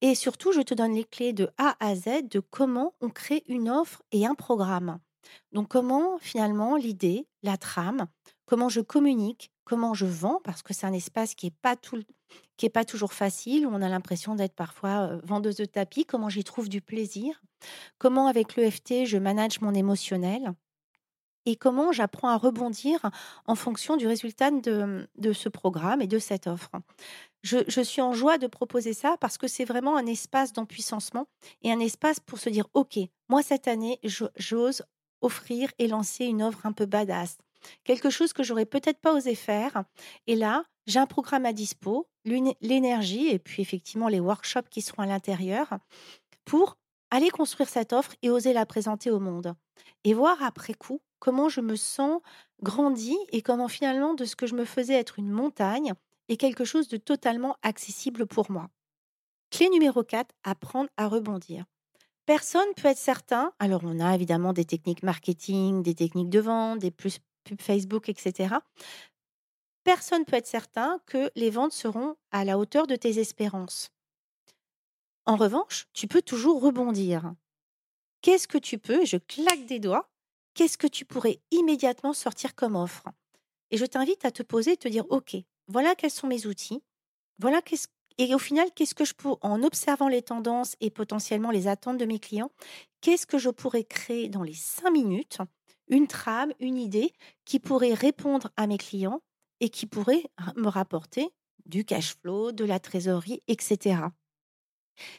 Et 0.00 0.14
surtout, 0.14 0.52
je 0.52 0.60
te 0.60 0.74
donne 0.74 0.94
les 0.94 1.04
clés 1.04 1.32
de 1.32 1.50
A 1.58 1.76
à 1.80 1.94
Z 1.94 2.28
de 2.30 2.40
comment 2.40 2.94
on 3.00 3.08
crée 3.08 3.44
une 3.46 3.70
offre 3.70 4.02
et 4.12 4.26
un 4.26 4.34
programme. 4.34 4.98
Donc 5.52 5.68
comment 5.68 6.18
finalement 6.18 6.76
l'idée, 6.76 7.26
la 7.42 7.56
trame, 7.56 8.06
comment 8.44 8.68
je 8.68 8.80
communique, 8.80 9.50
comment 9.64 9.94
je 9.94 10.06
vends, 10.06 10.40
parce 10.44 10.62
que 10.62 10.72
c'est 10.72 10.86
un 10.86 10.92
espace 10.92 11.34
qui 11.34 11.46
n'est 11.46 11.54
pas, 11.62 11.74
est 12.62 12.68
pas 12.68 12.84
toujours 12.84 13.12
facile, 13.12 13.66
où 13.66 13.70
on 13.70 13.82
a 13.82 13.88
l'impression 13.88 14.34
d'être 14.34 14.54
parfois 14.54 15.16
vendeuse 15.24 15.56
de 15.56 15.64
tapis, 15.64 16.04
comment 16.04 16.28
j'y 16.28 16.44
trouve 16.44 16.68
du 16.68 16.80
plaisir, 16.80 17.42
comment 17.98 18.28
avec 18.28 18.56
l'EFT 18.56 19.06
je 19.06 19.18
manage 19.18 19.60
mon 19.60 19.74
émotionnel. 19.74 20.52
Et 21.46 21.56
comment 21.56 21.92
j'apprends 21.92 22.28
à 22.28 22.36
rebondir 22.36 23.10
en 23.46 23.54
fonction 23.54 23.96
du 23.96 24.06
résultat 24.06 24.50
de, 24.50 25.32
ce 25.32 25.48
programme 25.48 26.02
et 26.02 26.06
de 26.06 26.18
cette 26.18 26.46
offre. 26.46 26.72
Je, 27.42 27.58
je 27.68 27.80
suis 27.80 28.02
en 28.02 28.12
joie 28.12 28.38
de 28.38 28.46
proposer 28.46 28.92
ça 28.92 29.16
parce 29.20 29.38
que 29.38 29.46
c'est 29.46 29.64
vraiment 29.64 29.96
un 29.96 30.06
espace 30.06 30.52
d'empuissancement 30.52 31.26
et 31.62 31.72
un 31.72 31.80
espace 31.80 32.20
pour 32.20 32.38
se 32.38 32.50
dire, 32.50 32.66
OK, 32.74 32.98
moi 33.28 33.42
cette 33.42 33.68
année, 33.68 34.00
j'ose 34.36 34.82
offrir 35.22 35.70
et 35.78 35.88
lancer 35.88 36.24
une 36.24 36.42
offre 36.42 36.66
un 36.66 36.72
peu 36.72 36.86
badass. 36.86 37.38
Quelque 37.84 38.10
chose 38.10 38.32
que 38.32 38.42
j'aurais 38.42 38.66
peut-être 38.66 39.00
pas 39.00 39.14
osé 39.14 39.34
faire. 39.34 39.84
Et 40.26 40.36
là, 40.36 40.64
j'ai 40.86 40.98
un 40.98 41.06
programme 41.06 41.46
à 41.46 41.52
dispo, 41.52 42.08
l'énergie 42.24 43.28
et 43.28 43.38
puis 43.38 43.62
effectivement 43.62 44.08
les 44.08 44.20
workshops 44.20 44.68
qui 44.70 44.82
seront 44.82 45.02
à 45.02 45.06
l'intérieur 45.06 45.78
pour 46.44 46.76
aller 47.10 47.30
construire 47.30 47.68
cette 47.68 47.92
offre 47.92 48.14
et 48.22 48.30
oser 48.30 48.52
la 48.52 48.66
présenter 48.66 49.10
au 49.10 49.20
monde. 49.20 49.54
Et 50.04 50.14
voir 50.14 50.42
après 50.42 50.74
coup 50.74 51.00
comment 51.18 51.48
je 51.48 51.60
me 51.60 51.76
sens 51.76 52.20
grandi 52.62 53.16
et 53.30 53.42
comment 53.42 53.68
finalement 53.68 54.14
de 54.14 54.24
ce 54.24 54.36
que 54.36 54.46
je 54.46 54.54
me 54.54 54.64
faisais 54.64 54.94
être 54.94 55.18
une 55.18 55.30
montagne 55.30 55.92
est 56.28 56.36
quelque 56.36 56.64
chose 56.64 56.88
de 56.88 56.96
totalement 56.96 57.56
accessible 57.62 58.26
pour 58.26 58.50
moi. 58.50 58.68
Clé 59.50 59.68
numéro 59.68 60.02
4, 60.02 60.34
apprendre 60.42 60.90
à 60.96 61.08
rebondir. 61.08 61.64
Personne 62.26 62.66
peut 62.76 62.88
être 62.88 62.98
certain. 62.98 63.52
Alors, 63.60 63.82
on 63.84 64.00
a 64.00 64.14
évidemment 64.14 64.52
des 64.52 64.64
techniques 64.64 65.04
marketing, 65.04 65.82
des 65.82 65.94
techniques 65.94 66.30
de 66.30 66.40
vente, 66.40 66.80
des 66.80 66.90
plus 66.90 67.20
pubs 67.44 67.62
Facebook, 67.62 68.08
etc. 68.08 68.56
Personne 69.84 70.24
peut 70.24 70.36
être 70.36 70.48
certain 70.48 70.98
que 71.06 71.30
les 71.36 71.50
ventes 71.50 71.72
seront 71.72 72.16
à 72.32 72.44
la 72.44 72.58
hauteur 72.58 72.88
de 72.88 72.96
tes 72.96 73.20
espérances. 73.20 73.90
En 75.24 75.36
revanche, 75.36 75.86
tu 75.92 76.08
peux 76.08 76.22
toujours 76.22 76.60
rebondir. 76.60 77.32
Qu'est-ce 78.22 78.48
que 78.48 78.58
tu 78.58 78.78
peux, 78.78 79.04
je 79.04 79.16
claque 79.16 79.66
des 79.66 79.78
doigts, 79.78 80.10
qu'est-ce 80.56 80.78
que 80.78 80.88
tu 80.88 81.04
pourrais 81.04 81.38
immédiatement 81.52 82.14
sortir 82.14 82.56
comme 82.56 82.74
offre? 82.74 83.04
Et 83.70 83.76
je 83.76 83.84
t'invite 83.84 84.24
à 84.24 84.32
te 84.32 84.42
poser 84.42 84.72
et 84.72 84.76
te 84.76 84.88
dire, 84.88 85.04
OK, 85.10 85.36
voilà 85.68 85.94
quels 85.94 86.10
sont 86.10 86.26
mes 86.26 86.46
outils, 86.46 86.82
voilà 87.38 87.62
qu'est-ce 87.62 87.86
et 88.18 88.34
au 88.34 88.38
final, 88.38 88.70
qu'est-ce 88.74 88.94
que 88.94 89.04
je 89.04 89.12
peux, 89.12 89.34
en 89.42 89.62
observant 89.62 90.08
les 90.08 90.22
tendances 90.22 90.74
et 90.80 90.88
potentiellement 90.88 91.50
les 91.50 91.68
attentes 91.68 91.98
de 91.98 92.06
mes 92.06 92.18
clients, 92.18 92.50
qu'est-ce 93.02 93.26
que 93.26 93.36
je 93.36 93.50
pourrais 93.50 93.84
créer 93.84 94.30
dans 94.30 94.42
les 94.42 94.54
cinq 94.54 94.90
minutes, 94.90 95.38
une 95.88 96.06
trame, 96.06 96.50
une 96.58 96.78
idée 96.78 97.12
qui 97.44 97.60
pourrait 97.60 97.92
répondre 97.92 98.48
à 98.56 98.66
mes 98.66 98.78
clients 98.78 99.20
et 99.60 99.68
qui 99.68 99.84
pourrait 99.84 100.24
me 100.56 100.68
rapporter 100.68 101.28
du 101.66 101.84
cash 101.84 102.16
flow, 102.16 102.52
de 102.52 102.64
la 102.64 102.80
trésorerie, 102.80 103.42
etc. 103.48 103.98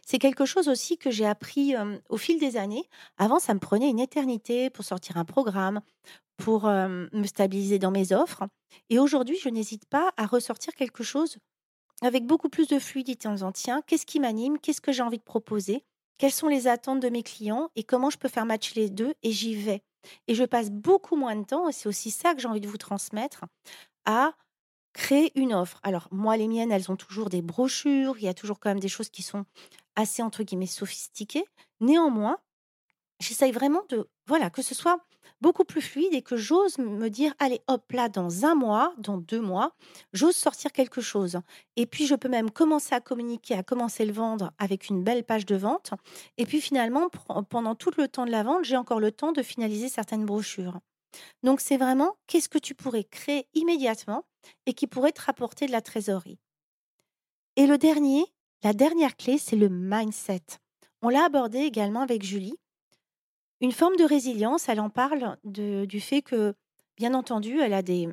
C'est 0.06 0.20
quelque 0.20 0.46
chose 0.46 0.68
aussi 0.70 0.98
que 0.98 1.12
j'ai 1.12 1.26
appris 1.26 1.76
au 2.10 2.18
fil 2.18 2.40
des 2.40 2.58
années. 2.58 2.90
Avant, 3.18 3.40
ça 3.40 3.54
me 3.54 3.60
prenait 3.60 3.90
une 3.90 4.00
éternité 4.00 4.70
pour 4.70 4.86
sortir 4.86 5.18
un 5.18 5.26
programme, 5.26 5.82
pour 6.38 6.66
me 6.66 7.26
stabiliser 7.26 7.80
dans 7.80 7.92
mes 7.92 8.14
offres. 8.14 8.44
Et 8.90 9.00
aujourd'hui, 9.00 9.38
je 9.42 9.50
n'hésite 9.50 9.86
pas 9.86 10.12
à 10.18 10.26
ressortir 10.26 10.74
quelque 10.76 11.04
chose 11.04 11.38
avec 12.04 12.26
beaucoup 12.26 12.50
plus 12.50 12.68
de 12.68 12.78
fluidité 12.78 13.28
en 13.28 13.34
disant 13.34 13.52
tiens, 13.52 13.82
qu'est-ce 13.88 14.06
qui 14.06 14.20
m'anime, 14.20 14.60
qu'est-ce 14.60 14.82
que 14.82 14.92
j'ai 14.92 15.02
envie 15.02 15.18
de 15.18 15.24
proposer, 15.24 15.84
quelles 16.20 16.32
sont 16.32 16.48
les 16.48 16.68
attentes 16.68 17.00
de 17.00 17.10
mes 17.10 17.24
clients 17.24 17.70
et 17.76 17.84
comment 17.84 18.12
je 18.12 18.20
peux 18.20 18.28
faire 18.28 18.46
matcher 18.46 18.80
les 18.80 18.90
deux 18.90 19.16
et 19.24 19.32
j'y 19.32 19.56
vais? 19.56 19.82
Et 20.28 20.36
je 20.36 20.44
passe 20.44 20.70
beaucoup 20.70 21.16
moins 21.16 21.36
de 21.36 21.44
temps, 21.44 21.68
et 21.68 21.72
c'est 21.72 21.90
aussi 21.90 22.12
ça 22.12 22.34
que 22.36 22.40
j'ai 22.40 22.48
envie 22.48 22.62
de 22.62 22.68
vous 22.68 22.78
transmettre, 22.78 23.46
à 24.06 24.34
créer 24.98 25.32
une 25.40 25.54
offre. 25.54 25.80
Alors 25.84 26.08
moi, 26.12 26.36
les 26.38 26.48
miennes, 26.48 26.72
elles 26.72 26.92
ont 26.92 26.96
toujours 26.96 27.30
des 27.30 27.44
brochures, 27.44 28.18
il 28.18 28.26
y 28.26 28.28
a 28.28 28.34
toujours 28.34 28.60
quand 28.60 28.70
même 28.70 28.80
des 28.80 28.90
choses 28.90 29.10
qui 29.10 29.22
sont 29.22 29.46
assez, 29.96 30.24
entre 30.24 30.44
guillemets, 30.44 30.66
sophistiquées. 30.66 31.46
Néanmoins, 31.80 32.40
j'essaye 33.20 33.52
vraiment 33.52 33.84
de, 33.90 34.10
voilà, 34.26 34.50
que 34.50 34.64
ce 34.64 34.74
soit 34.74 35.00
beaucoup 35.40 35.66
plus 35.66 35.82
fluide 35.82 36.14
et 36.14 36.24
que 36.24 36.36
j'ose 36.36 36.80
me 36.80 37.10
dire, 37.10 37.34
allez, 37.38 37.62
hop, 37.68 37.92
là, 37.92 38.10
dans 38.10 38.46
un 38.46 38.56
mois, 38.56 38.94
dans 38.98 39.18
deux 39.18 39.40
mois, 39.40 39.76
j'ose 40.14 40.36
sortir 40.36 40.72
quelque 40.72 41.00
chose. 41.00 41.40
Et 41.76 41.86
puis, 41.86 42.08
je 42.08 42.16
peux 42.16 42.30
même 42.30 42.50
commencer 42.50 42.96
à 42.96 43.00
communiquer, 43.00 43.54
à 43.54 43.62
commencer 43.62 44.04
le 44.04 44.14
vendre 44.14 44.52
avec 44.58 44.90
une 44.90 45.04
belle 45.04 45.24
page 45.24 45.46
de 45.46 45.56
vente. 45.56 45.92
Et 46.38 46.46
puis, 46.48 46.60
finalement, 46.60 47.10
pendant 47.50 47.76
tout 47.76 47.92
le 47.98 48.08
temps 48.08 48.26
de 48.26 48.32
la 48.32 48.42
vente, 48.42 48.66
j'ai 48.66 48.78
encore 48.78 49.00
le 49.00 49.12
temps 49.12 49.32
de 49.32 49.44
finaliser 49.44 49.90
certaines 49.90 50.26
brochures. 50.26 50.80
Donc, 51.44 51.62
c'est 51.62 51.78
vraiment 51.78 52.18
qu'est-ce 52.28 52.50
que 52.50 52.58
tu 52.58 52.76
pourrais 52.76 53.04
créer 53.04 53.48
immédiatement 53.54 54.26
et 54.66 54.74
qui 54.74 54.88
pourrait 54.88 55.12
te 55.12 55.22
rapporter 55.22 55.66
de 55.66 55.72
la 55.72 55.82
trésorerie? 55.82 56.40
Et 57.56 57.68
le 57.68 57.78
dernier, 57.78 58.26
la 58.64 58.74
dernière 58.74 59.16
clé, 59.18 59.38
c'est 59.38 59.56
le 59.56 59.70
mindset. 59.70 60.44
On 61.02 61.10
l'a 61.10 61.26
abordé 61.26 61.60
également 61.60 62.02
avec 62.02 62.24
Julie. 62.24 62.58
Une 63.62 63.72
forme 63.72 63.96
de 63.96 64.04
résilience, 64.04 64.70
elle 64.70 64.80
en 64.80 64.90
parle 64.90 65.38
du 65.44 66.00
fait 66.00 66.22
que, 66.22 66.54
bien 66.96 67.14
entendu, 67.14 67.60
elle 67.60 67.74
a 67.74 67.82
des, 67.82 68.08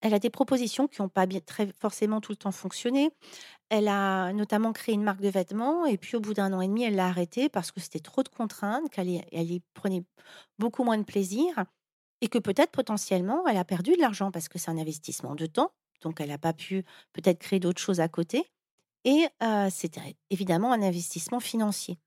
elle 0.00 0.14
a 0.14 0.18
des 0.20 0.30
propositions 0.30 0.86
qui 0.86 1.02
n'ont 1.02 1.08
pas 1.08 1.26
très 1.26 1.72
forcément 1.80 2.20
tout 2.20 2.32
le 2.32 2.36
temps 2.36 2.52
fonctionné. 2.52 3.10
Elle 3.70 3.88
a 3.88 4.32
notamment 4.32 4.72
créé 4.72 4.94
une 4.94 5.02
marque 5.02 5.20
de 5.20 5.28
vêtements 5.28 5.86
et 5.86 5.98
puis 5.98 6.16
au 6.16 6.20
bout 6.20 6.34
d'un 6.34 6.52
an 6.52 6.60
et 6.60 6.68
demi, 6.68 6.84
elle 6.84 6.96
l'a 6.96 7.06
arrêtée 7.08 7.48
parce 7.48 7.72
que 7.72 7.80
c'était 7.80 8.00
trop 8.00 8.22
de 8.22 8.28
contraintes, 8.28 8.90
qu'elle 8.90 9.10
y, 9.10 9.22
elle 9.32 9.50
y 9.50 9.60
prenait 9.74 10.04
beaucoup 10.58 10.84
moins 10.84 10.98
de 10.98 11.04
plaisir 11.04 11.64
et 12.20 12.28
que 12.28 12.38
peut-être 12.38 12.70
potentiellement, 12.70 13.46
elle 13.46 13.56
a 13.56 13.64
perdu 13.64 13.92
de 13.92 14.00
l'argent 14.00 14.30
parce 14.30 14.48
que 14.48 14.58
c'est 14.58 14.70
un 14.70 14.78
investissement 14.78 15.34
de 15.34 15.46
temps, 15.46 15.72
donc 16.02 16.20
elle 16.20 16.28
n'a 16.28 16.38
pas 16.38 16.52
pu 16.52 16.84
peut-être 17.12 17.38
créer 17.38 17.60
d'autres 17.60 17.80
choses 17.80 18.00
à 18.00 18.08
côté. 18.08 18.44
Et 19.04 19.28
c'était 19.70 20.16
évidemment 20.30 20.72
un 20.72 20.82
investissement 20.82 21.40
financier. 21.40 21.98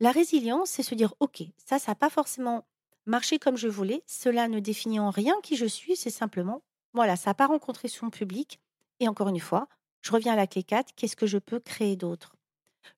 La 0.00 0.10
résilience, 0.10 0.70
c'est 0.70 0.82
se 0.82 0.94
dire, 0.94 1.14
OK, 1.20 1.42
ça, 1.56 1.78
ça 1.78 1.92
n'a 1.92 1.94
pas 1.94 2.10
forcément 2.10 2.66
marché 3.06 3.38
comme 3.38 3.56
je 3.56 3.68
voulais, 3.68 4.02
cela 4.06 4.48
ne 4.48 4.60
définit 4.60 5.00
en 5.00 5.10
rien 5.10 5.34
qui 5.42 5.56
je 5.56 5.64
suis, 5.64 5.96
c'est 5.96 6.10
simplement, 6.10 6.62
voilà, 6.92 7.16
ça 7.16 7.30
n'a 7.30 7.34
pas 7.34 7.46
rencontré 7.46 7.88
son 7.88 8.10
public. 8.10 8.60
Et 9.00 9.08
encore 9.08 9.28
une 9.28 9.40
fois, 9.40 9.68
je 10.02 10.12
reviens 10.12 10.32
à 10.32 10.36
la 10.36 10.46
clé 10.46 10.62
4, 10.64 10.94
qu'est-ce 10.96 11.16
que 11.16 11.26
je 11.26 11.38
peux 11.38 11.60
créer 11.60 11.96
d'autre? 11.96 12.36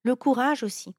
Le 0.03 0.17
courage 0.17 0.63
aussi. 0.63 0.95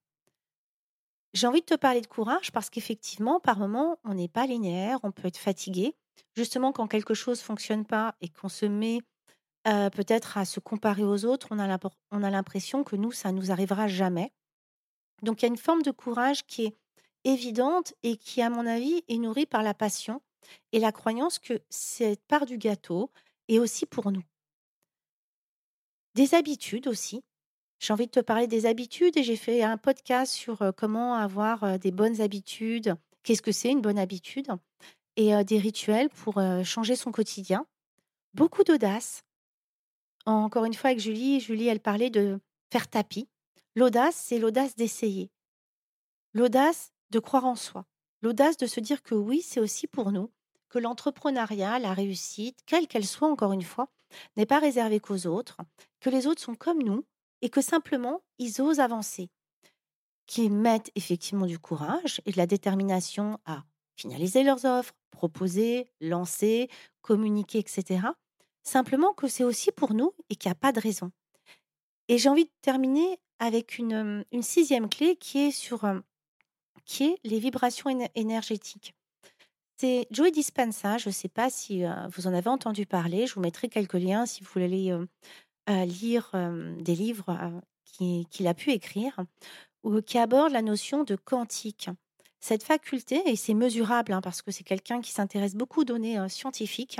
J'ai 1.34 1.48
envie 1.48 1.62
de 1.62 1.66
te 1.66 1.76
parler 1.76 2.02
de 2.02 2.08
courage 2.08 2.52
parce 2.52 2.70
qu'effectivement, 2.70 3.40
par 3.40 3.60
moments, 3.60 4.00
on 4.04 4.16
n'est 4.16 4.28
pas 4.28 4.46
linéaire, 4.46 5.00
on 5.04 5.12
peut 5.12 5.28
être 5.28 5.38
fatigué. 5.38 5.96
Justement, 6.36 6.72
quand 6.72 6.88
quelque 6.88 7.14
chose 7.14 7.42
fonctionne 7.42 7.86
pas 7.86 8.16
et 8.22 8.30
qu'on 8.30 8.50
se 8.50 8.66
met 8.66 9.00
peut-être 9.64 10.38
à 10.38 10.46
se 10.46 10.60
comparer 10.60 11.04
aux 11.04 11.26
autres, 11.26 11.50
on 11.52 11.60
a 12.24 12.30
l'impression 12.32 12.84
que 12.84 12.96
nous, 12.96 13.12
ça 13.12 13.32
nous 13.32 13.52
arrivera 13.52 13.88
jamais. 13.88 14.34
Donc, 15.22 15.42
il 15.42 15.46
y 15.46 15.50
a 15.50 15.52
une 15.52 15.58
forme 15.58 15.84
de 15.84 15.92
courage 15.92 16.46
qui 16.46 16.66
est 16.66 16.78
évidente 17.26 17.94
et 18.02 18.18
qui, 18.18 18.42
à 18.42 18.50
mon 18.50 18.66
avis, 18.66 19.04
est 19.08 19.18
nourrie 19.18 19.46
par 19.46 19.62
la 19.62 19.76
passion 19.76 20.22
et 20.72 20.80
la 20.80 20.92
croyance 20.92 21.38
que 21.38 21.62
cette 21.70 22.26
part 22.26 22.48
du 22.48 22.58
gâteau 22.58 23.12
est 23.50 23.60
aussi 23.60 23.86
pour 23.86 24.12
nous. 24.12 24.24
Des 26.16 26.34
habitudes 26.34 26.88
aussi. 26.88 27.22
J'ai 27.80 27.94
envie 27.94 28.08
de 28.08 28.12
te 28.12 28.20
parler 28.20 28.48
des 28.48 28.66
habitudes 28.66 29.16
et 29.18 29.24
j'ai 29.24 29.38
fait 29.38 29.64
un 29.64 29.78
podcast 29.78 30.34
sur 30.34 30.74
comment 30.76 31.16
avoir 31.16 31.80
des 31.80 31.92
bonnes 31.92 32.20
habitudes. 32.20 32.96
Qu'est-ce 33.24 33.42
que 33.42 33.54
c'est 33.54 33.72
une 33.72 33.82
bonne 33.82 33.98
habitude? 33.98 34.48
Et 35.16 35.44
des 35.46 35.60
rituels 35.60 36.10
pour 36.10 36.42
changer 36.64 36.96
son 36.96 37.12
quotidien. 37.12 37.66
Beaucoup 38.34 38.64
d'audace. 38.64 39.24
Encore 40.26 40.66
une 40.66 40.74
fois 40.74 40.90
avec 40.90 41.00
Julie, 41.00 41.40
Julie, 41.40 41.68
elle 41.68 41.80
parlait 41.80 42.10
de 42.10 42.40
faire 42.72 42.90
tapis. 42.90 43.30
L'audace, 43.76 44.16
c'est 44.16 44.40
l'audace 44.40 44.76
d'essayer. 44.76 45.32
L'audace 46.34 46.92
de 47.12 47.20
croire 47.20 47.46
en 47.46 47.56
soi. 47.56 47.86
L'audace 48.22 48.58
de 48.58 48.68
se 48.68 48.82
dire 48.82 49.02
que 49.02 49.16
oui, 49.16 49.42
c'est 49.42 49.62
aussi 49.62 49.88
pour 49.88 50.12
nous, 50.12 50.30
que 50.68 50.80
l'entrepreneuriat, 50.80 51.80
la 51.80 51.94
réussite, 51.94 52.60
quelle 52.66 52.88
qu'elle 52.88 53.08
soit 53.08 53.30
encore 53.30 53.54
une 53.54 53.64
fois, 53.64 53.88
n'est 54.36 54.46
pas 54.46 54.60
réservée 54.60 55.00
qu'aux 55.00 55.28
autres, 55.28 55.58
que 56.02 56.10
les 56.10 56.28
autres 56.28 56.42
sont 56.42 56.56
comme 56.56 56.84
nous 56.84 57.06
et 57.42 57.50
que 57.50 57.62
simplement, 57.62 58.22
ils 58.38 58.62
osent 58.62 58.80
avancer, 58.80 59.30
qui 60.26 60.50
mettent 60.50 60.92
effectivement 60.96 61.46
du 61.46 61.60
courage 61.60 62.22
et 62.26 62.32
de 62.32 62.38
la 62.38 62.48
détermination 62.48 63.40
à 63.46 63.64
finaliser 63.96 64.44
leurs 64.44 64.66
offres, 64.66 64.94
proposer, 65.12 65.88
lancer, 66.00 66.70
communiquer, 67.02 67.60
etc. 67.60 68.08
Simplement 68.64 69.14
que 69.14 69.28
c'est 69.28 69.44
aussi 69.44 69.72
pour 69.72 69.94
nous 69.94 70.14
et 70.30 70.36
qu'il 70.36 70.50
n'y 70.50 70.54
a 70.54 70.56
pas 70.56 70.72
de 70.72 70.80
raison. 70.80 71.12
Et 72.08 72.18
j'ai 72.18 72.30
envie 72.30 72.46
de 72.46 72.52
terminer 72.62 73.20
avec 73.40 73.78
une, 73.78 74.24
sixième 74.42 74.90
clé 74.90 75.16
qui 75.16 75.48
est 75.48 75.52
sur 75.52 75.86
qui 76.86 77.06
est 77.06 77.18
les 77.24 77.40
vibrations 77.40 77.90
énergétiques. 78.16 78.96
C'est 79.78 80.08
Joey 80.12 80.32
Dispenza, 80.32 80.98
je 80.98 81.10
ne 81.10 81.14
sais 81.14 81.30
pas 81.30 81.50
si 81.50 81.84
vous 82.12 82.28
en 82.28 82.34
avez 82.34 82.50
entendu 82.50 82.86
parler, 82.86 83.28
je 83.28 83.36
vous 83.36 83.42
mettrai 83.42 83.70
quelques 83.70 83.94
liens 83.94 84.26
si 84.26 84.44
vous 84.44 84.50
voulez 84.52 84.92
lire 85.70 86.32
des 86.80 86.96
livres 86.96 87.62
qu'il 87.84 88.48
a 88.48 88.54
pu 88.54 88.72
écrire, 88.72 89.20
ou 89.84 90.02
qui 90.02 90.18
abordent 90.18 90.54
la 90.54 90.62
notion 90.62 91.04
de 91.04 91.16
quantique. 91.16 91.90
Cette 92.42 92.64
faculté, 92.64 93.22
et 93.26 93.36
c'est 93.36 93.54
mesurable 93.54 94.14
hein, 94.14 94.22
parce 94.22 94.42
que 94.42 94.52
c'est 94.52 94.64
quelqu'un 94.64 95.02
qui 95.02 95.12
s'intéresse 95.12 95.56
beaucoup 95.56 95.82
aux 95.82 95.86
données 95.86 96.18
scientifiques, 96.30 97.00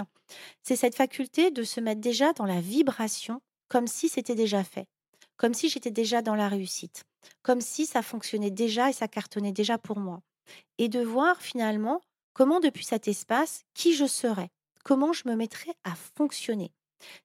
c'est 0.64 0.76
cette 0.76 0.96
faculté 0.96 1.50
de 1.50 1.64
se 1.64 1.80
mettre 1.80 2.02
déjà 2.02 2.34
dans 2.34 2.46
la 2.46 2.60
vibration 2.60 3.42
comme 3.70 3.88
si 3.88 4.10
c'était 4.10 4.36
déjà 4.36 4.64
fait, 4.64 4.88
comme 5.38 5.54
si 5.54 5.70
j'étais 5.70 5.92
déjà 5.92 6.22
dans 6.22 6.36
la 6.36 6.50
réussite, 6.50 7.06
comme 7.42 7.62
si 7.62 7.86
ça 7.86 8.02
fonctionnait 8.02 8.52
déjà 8.52 8.90
et 8.90 8.94
ça 8.94 9.08
cartonnait 9.08 9.54
déjà 9.54 9.78
pour 9.78 10.00
moi. 10.00 10.22
Et 10.78 10.90
de 10.90 11.00
voir 11.00 11.42
finalement 11.42 12.02
comment 12.34 12.60
depuis 12.60 12.86
cet 12.86 13.08
espace, 13.08 13.64
qui 13.74 13.94
je 13.94 14.06
serais, 14.06 14.50
comment 14.84 15.14
je 15.14 15.28
me 15.28 15.36
mettrais 15.36 15.76
à 15.84 15.94
fonctionner. 16.18 16.72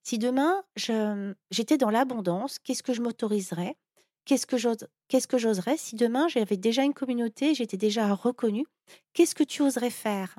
Si 0.02 0.18
demain 0.18 0.62
j'étais 0.76 1.78
dans 1.78 1.90
l'abondance, 1.90 2.58
qu'est-ce 2.58 2.82
que 2.82 2.92
je 2.92 3.02
m'autoriserais? 3.02 3.76
Qu'est-ce 4.24 4.46
que 4.46 5.38
j'oserais? 5.38 5.76
Si 5.76 5.96
demain 5.96 6.28
j'avais 6.28 6.56
déjà 6.56 6.82
une 6.82 6.94
communauté, 6.94 7.54
j'étais 7.54 7.76
déjà 7.76 8.14
reconnue 8.14 8.66
Qu'est-ce 9.12 9.34
que 9.34 9.44
tu 9.44 9.62
oserais 9.62 9.90
faire? 9.90 10.36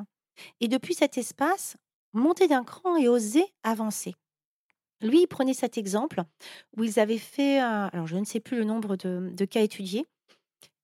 Et 0.60 0.68
depuis 0.68 0.94
cet 0.94 1.18
espace, 1.18 1.78
monter 2.14 2.48
d'un 2.48 2.64
cran 2.64 2.96
et 2.98 3.08
oser 3.08 3.46
avancer. 3.64 4.16
Lui, 5.02 5.22
il 5.22 5.28
prenait 5.28 5.54
cet 5.54 5.78
exemple 5.78 6.24
où 6.78 6.84
ils 6.84 7.00
avaient 7.00 7.18
fait, 7.18 7.60
alors 7.60 8.08
je 8.08 8.16
ne 8.16 8.26
sais 8.26 8.40
plus 8.40 8.58
le 8.58 8.64
nombre 8.64 8.96
de, 8.96 9.46
cas 9.46 9.62
étudiés, 9.62 10.06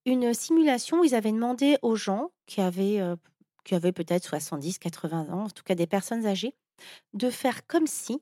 une 0.05 0.33
simulation 0.33 1.01
où 1.01 1.03
ils 1.03 1.15
avaient 1.15 1.31
demandé 1.31 1.77
aux 1.81 1.95
gens 1.95 2.31
qui 2.45 2.59
avaient, 2.59 2.99
euh, 2.99 3.15
qui 3.63 3.75
avaient 3.75 3.91
peut-être 3.91 4.25
70, 4.25 4.79
80 4.79 5.29
ans, 5.29 5.43
en 5.43 5.49
tout 5.49 5.63
cas 5.63 5.75
des 5.75 5.87
personnes 5.87 6.25
âgées, 6.25 6.55
de 7.13 7.29
faire 7.29 7.65
comme 7.67 7.87
si 7.87 8.21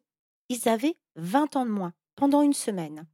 ils 0.50 0.68
avaient 0.68 0.98
20 1.16 1.56
ans 1.56 1.66
de 1.66 1.72
moins 1.72 1.94
pendant 2.16 2.42
une 2.42 2.54
semaine. 2.54 3.06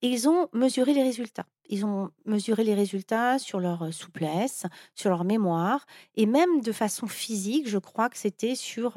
Et 0.00 0.08
ils 0.08 0.28
ont 0.28 0.48
mesuré 0.52 0.94
les 0.94 1.02
résultats. 1.02 1.46
Ils 1.68 1.84
ont 1.84 2.10
mesuré 2.24 2.62
les 2.62 2.74
résultats 2.74 3.38
sur 3.38 3.58
leur 3.58 3.92
souplesse, 3.92 4.64
sur 4.94 5.10
leur 5.10 5.24
mémoire, 5.24 5.84
et 6.14 6.26
même 6.26 6.60
de 6.60 6.72
façon 6.72 7.08
physique, 7.08 7.68
je 7.68 7.78
crois 7.78 8.08
que 8.08 8.16
c'était 8.16 8.54
sur... 8.54 8.94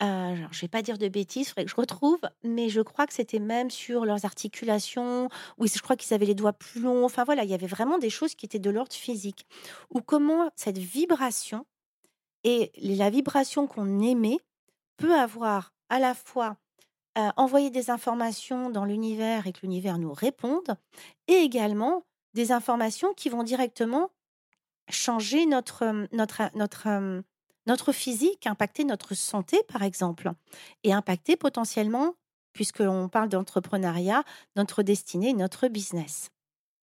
Je 0.00 0.06
ne 0.06 0.60
vais 0.60 0.68
pas 0.68 0.82
dire 0.82 0.96
de 0.96 1.08
bêtises, 1.08 1.48
faudrait 1.48 1.64
que 1.64 1.70
je 1.70 1.76
retrouve, 1.76 2.20
mais 2.44 2.68
je 2.68 2.80
crois 2.82 3.06
que 3.06 3.14
c'était 3.14 3.40
même 3.40 3.68
sur 3.68 4.04
leurs 4.04 4.24
articulations, 4.26 5.28
ou 5.56 5.66
je 5.66 5.80
crois 5.80 5.96
qu'ils 5.96 6.14
avaient 6.14 6.26
les 6.26 6.36
doigts 6.36 6.52
plus 6.52 6.82
longs. 6.82 7.04
Enfin 7.04 7.24
voilà, 7.24 7.42
il 7.42 7.50
y 7.50 7.54
avait 7.54 7.66
vraiment 7.66 7.98
des 7.98 8.10
choses 8.10 8.36
qui 8.36 8.46
étaient 8.46 8.60
de 8.60 8.70
l'ordre 8.70 8.94
physique. 8.94 9.46
Ou 9.90 10.00
comment 10.00 10.50
cette 10.54 10.78
vibration 10.78 11.66
et 12.44 12.70
la 12.76 13.10
vibration 13.10 13.66
qu'on 13.66 13.98
émet 13.98 14.38
peut 14.98 15.18
avoir 15.18 15.72
à 15.88 15.98
la 15.98 16.14
fois 16.14 16.58
envoyer 17.36 17.70
des 17.70 17.90
informations 17.90 18.70
dans 18.70 18.84
l'univers 18.84 19.46
et 19.46 19.52
que 19.52 19.60
l'univers 19.62 19.98
nous 19.98 20.12
réponde, 20.12 20.76
et 21.26 21.34
également 21.34 22.04
des 22.34 22.52
informations 22.52 23.14
qui 23.14 23.28
vont 23.28 23.42
directement 23.42 24.10
changer 24.90 25.46
notre, 25.46 26.06
notre, 26.12 26.42
notre, 26.54 27.22
notre 27.66 27.92
physique, 27.92 28.46
impacter 28.46 28.84
notre 28.84 29.14
santé, 29.14 29.60
par 29.68 29.82
exemple, 29.82 30.32
et 30.84 30.92
impacter 30.92 31.36
potentiellement, 31.36 32.14
puisque 32.52 32.80
l'on 32.80 33.08
parle 33.08 33.28
d'entrepreneuriat, 33.28 34.24
notre 34.56 34.82
destinée, 34.82 35.32
notre 35.34 35.68
business. 35.68 36.30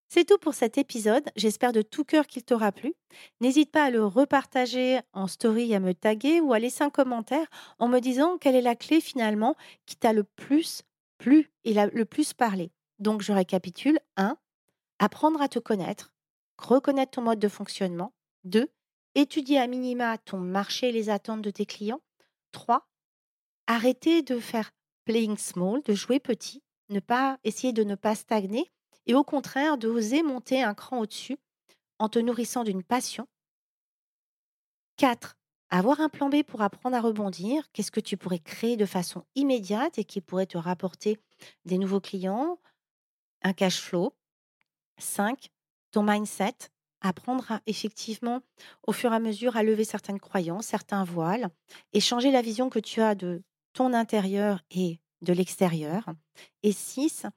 C'est 0.07 0.25
tout 0.25 0.37
pour 0.37 0.53
cet 0.53 0.77
épisode. 0.77 1.23
J'espère 1.35 1.71
de 1.71 1.81
tout 1.81 2.03
cœur 2.03 2.27
qu'il 2.27 2.43
t'aura 2.43 2.71
plu. 2.71 2.93
N'hésite 3.41 3.71
pas 3.71 3.85
à 3.85 3.89
le 3.89 4.05
repartager 4.05 4.99
en 5.13 5.27
story, 5.27 5.73
à 5.73 5.79
me 5.79 5.93
taguer 5.93 6.39
ou 6.41 6.53
à 6.53 6.59
laisser 6.59 6.83
un 6.83 6.89
commentaire 6.89 7.47
en 7.79 7.87
me 7.87 7.99
disant 7.99 8.37
quelle 8.37 8.55
est 8.55 8.61
la 8.61 8.75
clé 8.75 9.01
finalement 9.01 9.55
qui 9.85 9.95
t'a 9.95 10.13
le 10.13 10.23
plus 10.23 10.83
plu 11.17 11.51
et 11.63 11.73
le 11.73 12.05
plus 12.05 12.33
parlé. 12.33 12.71
Donc 12.99 13.21
je 13.21 13.33
récapitule 13.33 13.99
1. 14.17 14.37
Apprendre 14.99 15.41
à 15.41 15.49
te 15.49 15.59
connaître, 15.59 16.13
reconnaître 16.57 17.11
ton 17.11 17.21
mode 17.21 17.39
de 17.39 17.49
fonctionnement. 17.49 18.13
2. 18.45 18.69
Étudier 19.15 19.59
à 19.59 19.67
minima 19.67 20.17
ton 20.17 20.37
marché 20.37 20.89
et 20.89 20.91
les 20.91 21.09
attentes 21.09 21.41
de 21.41 21.51
tes 21.51 21.65
clients. 21.65 22.01
3. 22.51 22.87
Arrêter 23.67 24.21
de 24.21 24.39
faire 24.39 24.71
playing 25.05 25.37
small, 25.37 25.81
de 25.83 25.93
jouer 25.93 26.19
petit, 26.19 26.63
ne 26.89 26.99
pas 26.99 27.37
essayer 27.43 27.73
de 27.73 27.83
ne 27.83 27.95
pas 27.95 28.15
stagner 28.15 28.71
et 29.07 29.15
au 29.15 29.23
contraire 29.23 29.77
d'oser 29.77 30.23
monter 30.23 30.61
un 30.63 30.73
cran 30.73 30.99
au-dessus 30.99 31.37
en 31.99 32.09
te 32.09 32.19
nourrissant 32.19 32.63
d'une 32.63 32.83
passion. 32.83 33.27
4. 34.97 35.37
Avoir 35.69 35.99
un 35.99 36.09
plan 36.09 36.29
B 36.29 36.43
pour 36.43 36.61
apprendre 36.61 36.95
à 36.95 37.01
rebondir. 37.01 37.69
Qu'est-ce 37.73 37.91
que 37.91 37.99
tu 37.99 38.17
pourrais 38.17 38.39
créer 38.39 38.77
de 38.77 38.85
façon 38.85 39.25
immédiate 39.35 39.97
et 39.97 40.05
qui 40.05 40.21
pourrait 40.21 40.45
te 40.45 40.57
rapporter 40.57 41.19
des 41.65 41.77
nouveaux 41.77 41.99
clients, 41.99 42.59
un 43.41 43.53
cash 43.53 43.81
flow. 43.81 44.13
5. 44.97 45.49
Ton 45.91 46.03
mindset. 46.03 46.55
Apprendre 47.01 47.59
effectivement 47.67 48.41
au 48.87 48.91
fur 48.91 49.11
et 49.11 49.15
à 49.15 49.19
mesure 49.19 49.57
à 49.57 49.63
lever 49.63 49.83
certaines 49.83 50.19
croyances, 50.19 50.65
certains 50.65 51.03
voiles 51.03 51.49
et 51.93 51.99
changer 51.99 52.31
la 52.31 52.41
vision 52.41 52.69
que 52.69 52.79
tu 52.79 53.01
as 53.01 53.13
de 53.13 53.43
ton 53.73 53.93
intérieur 53.93 54.61
et 54.71 54.99
de 55.21 55.33
l'extérieur. 55.33 56.09
Et 56.63 56.71
6 56.71 57.27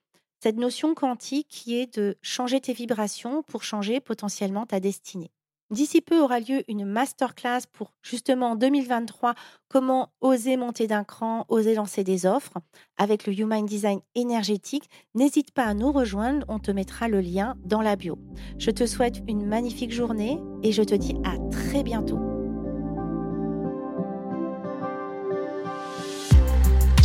cette 0.42 0.57
notion 0.57 0.94
quantique 0.94 1.48
qui 1.48 1.79
est 1.79 1.98
de 1.98 2.16
changer 2.22 2.61
tes 2.61 2.72
vibrations 2.72 3.42
pour 3.42 3.62
changer 3.62 4.01
potentiellement 4.01 4.66
ta 4.66 4.81
destinée. 4.81 5.31
D'ici 5.70 6.01
peu 6.01 6.18
aura 6.22 6.40
lieu 6.40 6.62
une 6.68 6.87
masterclass 6.87 7.61
pour 7.72 7.92
justement 8.03 8.53
en 8.53 8.57
2023 8.57 9.35
comment 9.68 10.09
oser 10.22 10.57
monter 10.57 10.87
d'un 10.87 11.05
cran, 11.05 11.44
oser 11.48 11.74
lancer 11.74 12.05
des 12.05 12.24
offres 12.24 12.55
avec 12.96 13.27
le 13.27 13.38
Human 13.38 13.66
Design 13.66 14.01
énergétique. 14.14 14.88
N'hésite 15.14 15.51
pas 15.51 15.64
à 15.64 15.74
nous 15.74 15.92
rejoindre, 15.92 16.46
on 16.48 16.59
te 16.59 16.70
mettra 16.70 17.09
le 17.09 17.20
lien 17.20 17.55
dans 17.64 17.83
la 17.83 17.96
bio. 17.96 18.18
Je 18.59 18.70
te 18.70 18.87
souhaite 18.87 19.20
une 19.29 19.44
magnifique 19.44 19.92
journée 19.92 20.40
et 20.62 20.72
je 20.72 20.83
te 20.83 20.94
dis 20.94 21.16
à 21.22 21.37
très 21.51 21.83
bientôt. 21.83 22.38